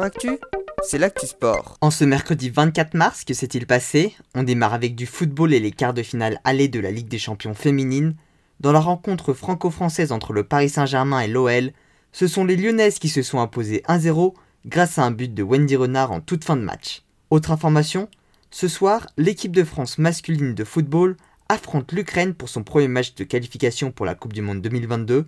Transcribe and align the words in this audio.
Actu, 0.00 0.38
c'est 0.82 0.96
l'actu 0.96 1.26
sport. 1.26 1.76
En 1.82 1.90
ce 1.90 2.04
mercredi 2.04 2.48
24 2.48 2.94
mars, 2.94 3.24
que 3.24 3.34
s'est-il 3.34 3.66
passé? 3.66 4.16
On 4.34 4.42
démarre 4.42 4.72
avec 4.72 4.94
du 4.94 5.04
football 5.04 5.52
et 5.52 5.60
les 5.60 5.70
quarts 5.70 5.92
de 5.92 6.02
finale 6.02 6.40
allés 6.44 6.68
de 6.68 6.80
la 6.80 6.90
Ligue 6.90 7.08
des 7.08 7.18
champions 7.18 7.52
féminines. 7.52 8.14
Dans 8.60 8.72
la 8.72 8.80
rencontre 8.80 9.34
franco-française 9.34 10.10
entre 10.10 10.32
le 10.32 10.44
Paris 10.44 10.70
Saint-Germain 10.70 11.20
et 11.20 11.28
l'OL, 11.28 11.72
ce 12.12 12.26
sont 12.26 12.46
les 12.46 12.56
Lyonnaises 12.56 12.98
qui 12.98 13.10
se 13.10 13.20
sont 13.20 13.40
imposées 13.40 13.82
1-0 13.86 14.32
grâce 14.64 14.98
à 14.98 15.04
un 15.04 15.10
but 15.10 15.34
de 15.34 15.42
Wendy 15.42 15.76
Renard 15.76 16.12
en 16.12 16.20
toute 16.20 16.44
fin 16.44 16.56
de 16.56 16.62
match. 16.62 17.02
Autre 17.28 17.50
information, 17.50 18.08
ce 18.50 18.68
soir, 18.68 19.06
l'équipe 19.18 19.54
de 19.54 19.64
France 19.64 19.98
masculine 19.98 20.54
de 20.54 20.64
football 20.64 21.16
affronte 21.50 21.92
l'Ukraine 21.92 22.32
pour 22.32 22.48
son 22.48 22.62
premier 22.62 22.88
match 22.88 23.14
de 23.14 23.24
qualification 23.24 23.90
pour 23.90 24.06
la 24.06 24.14
Coupe 24.14 24.32
du 24.32 24.40
Monde 24.40 24.62
2022. 24.62 25.26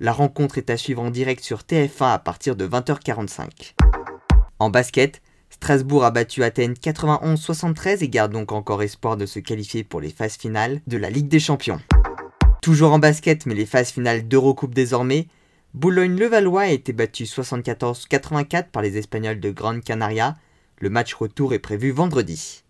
La 0.00 0.12
rencontre 0.12 0.58
est 0.58 0.70
à 0.70 0.76
suivre 0.76 1.02
en 1.02 1.10
direct 1.10 1.44
sur 1.44 1.58
TF1 1.60 2.12
à 2.12 2.18
partir 2.18 2.56
de 2.56 2.66
20h45. 2.66 3.74
En 4.60 4.68
basket, 4.68 5.22
Strasbourg 5.48 6.04
a 6.04 6.10
battu 6.10 6.44
Athènes 6.44 6.74
91-73 6.74 8.04
et 8.04 8.10
garde 8.10 8.32
donc 8.32 8.52
encore 8.52 8.82
espoir 8.82 9.16
de 9.16 9.24
se 9.24 9.38
qualifier 9.38 9.84
pour 9.84 10.02
les 10.02 10.10
phases 10.10 10.36
finales 10.36 10.82
de 10.86 10.98
la 10.98 11.08
Ligue 11.08 11.28
des 11.28 11.40
Champions. 11.40 11.80
Toujours 12.60 12.92
en 12.92 12.98
basket, 12.98 13.46
mais 13.46 13.54
les 13.54 13.64
phases 13.64 13.90
finales 13.90 14.28
d'Eurocoupe 14.28 14.74
désormais, 14.74 15.28
Boulogne-Levallois 15.72 16.60
a 16.60 16.68
été 16.68 16.92
battu 16.92 17.24
74-84 17.24 18.68
par 18.70 18.82
les 18.82 18.98
Espagnols 18.98 19.40
de 19.40 19.50
Grande 19.50 19.82
Canaria. 19.82 20.36
Le 20.78 20.90
match 20.90 21.14
retour 21.14 21.54
est 21.54 21.58
prévu 21.58 21.90
vendredi. 21.90 22.62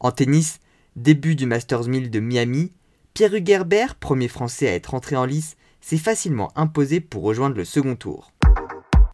En 0.00 0.12
tennis, 0.12 0.60
début 0.96 1.34
du 1.34 1.44
Masters 1.44 1.88
1000 1.88 2.10
de 2.10 2.20
Miami, 2.20 2.72
Pierre 3.12 3.34
Hugerbert, 3.34 3.96
premier 3.96 4.28
français 4.28 4.66
à 4.66 4.72
être 4.72 4.94
entré 4.94 5.16
en 5.16 5.26
lice, 5.26 5.56
s'est 5.82 5.98
facilement 5.98 6.52
imposé 6.56 7.00
pour 7.00 7.22
rejoindre 7.22 7.56
le 7.56 7.66
second 7.66 7.96
tour. 7.96 8.32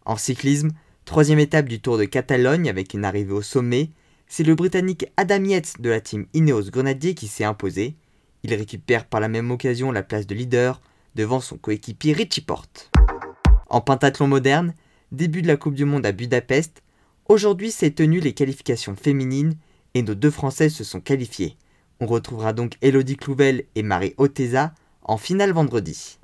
En 0.05 0.15
cyclisme, 0.15 0.69
troisième 1.09 1.39
étape 1.39 1.67
du 1.67 1.81
Tour 1.81 1.97
de 1.97 2.05
Catalogne 2.05 2.69
avec 2.69 2.93
une 2.93 3.03
arrivée 3.03 3.33
au 3.33 3.41
sommet, 3.41 3.89
c'est 4.27 4.43
le 4.43 4.53
Britannique 4.53 5.07
Adam 5.17 5.43
Yates 5.43 5.81
de 5.81 5.89
la 5.89 6.01
team 6.01 6.27
Ineos 6.35 6.69
Grenadier 6.69 7.15
qui 7.15 7.27
s'est 7.27 7.43
imposé. 7.43 7.95
Il 8.43 8.53
récupère 8.53 9.05
par 9.05 9.19
la 9.19 9.27
même 9.27 9.49
occasion 9.49 9.91
la 9.91 10.03
place 10.03 10.27
de 10.27 10.35
leader 10.35 10.79
devant 11.15 11.39
son 11.39 11.57
coéquipier 11.57 12.13
Richie 12.13 12.41
Porte. 12.41 12.91
En 13.71 13.81
pentathlon 13.81 14.27
moderne, 14.27 14.75
début 15.11 15.41
de 15.41 15.47
la 15.47 15.57
Coupe 15.57 15.73
du 15.73 15.83
Monde 15.83 16.05
à 16.05 16.11
Budapest, 16.11 16.83
aujourd'hui 17.27 17.71
s'est 17.71 17.89
tenu 17.89 18.19
les 18.19 18.33
qualifications 18.33 18.95
féminines 18.95 19.55
et 19.95 20.03
nos 20.03 20.13
deux 20.13 20.29
Françaises 20.29 20.75
se 20.75 20.83
sont 20.83 21.01
qualifiées. 21.01 21.57
On 21.99 22.05
retrouvera 22.05 22.53
donc 22.53 22.73
Elodie 22.83 23.17
Clouvel 23.17 23.63
et 23.73 23.81
Marie 23.81 24.13
Oteza 24.17 24.75
en 25.01 25.17
finale 25.17 25.53
vendredi. 25.53 26.19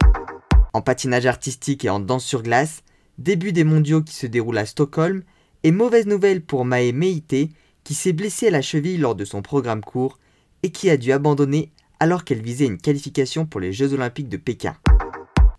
En 0.74 0.84
patinage 0.84 1.26
artistique 1.26 1.86
et 1.86 1.90
en 1.90 2.00
danse 2.00 2.24
sur 2.24 2.44
glace, 2.44 2.84
début 3.18 3.52
des 3.52 3.64
mondiaux 3.64 4.02
qui 4.02 4.14
se 4.14 4.28
déroulent 4.28 4.58
à 4.58 4.66
Stockholm, 4.66 5.24
et 5.64 5.72
mauvaise 5.72 6.06
nouvelle 6.06 6.42
pour 6.42 6.64
Mae 6.64 6.92
Meite 6.94 7.50
qui 7.84 7.94
s'est 7.94 8.14
blessée 8.14 8.48
à 8.48 8.52
la 8.52 8.62
cheville 8.62 8.98
lors 8.98 9.16
de 9.16 9.26
son 9.26 9.42
programme 9.42 9.82
court 9.82 10.20
et 10.64 10.72
qui 10.72 10.90
a 10.90 10.98
dû 10.98 11.12
abandonner 11.12 11.72
alors 12.00 12.24
qu'elle 12.24 12.42
visait 12.42 12.66
une 12.66 12.78
qualification 12.78 13.46
pour 13.46 13.60
les 13.60 13.74
Jeux 13.74 13.94
Olympiques 13.94 14.30
de 14.30 14.38
Pékin. 14.38 14.76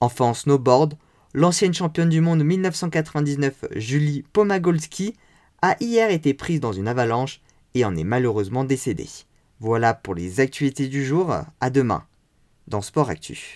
Enfin 0.01 0.27
en 0.27 0.35
snowboard, 0.35 0.95
l'ancienne 1.35 1.75
championne 1.75 2.09
du 2.09 2.21
monde 2.21 2.45
1999 2.45 3.65
Julie 3.75 4.25
Pomagolski 4.33 5.15
a 5.63 5.77
hier 5.81 6.11
été 6.11 6.35
prise 6.35 6.61
dans 6.61 6.73
une 6.73 6.89
avalanche 6.89 7.41
et 7.75 7.85
en 7.85 7.97
est 7.97 8.05
malheureusement 8.05 8.65
décédée. 8.65 9.09
Voilà 9.61 9.95
pour 9.95 10.15
les 10.15 10.41
actualités 10.41 10.89
du 10.89 11.05
jour, 11.05 11.35
à 11.61 11.71
demain 11.71 12.05
dans 12.69 12.83
Sport 12.83 13.11
Actu. 13.11 13.55